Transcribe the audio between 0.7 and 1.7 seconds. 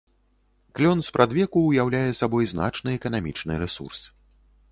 Клён спрадвеку